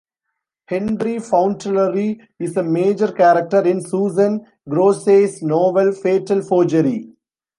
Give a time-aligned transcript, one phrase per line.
[0.65, 7.13] Henry Fauntleroy is a major character in Susan Grossey's novel "Fatal Forgery".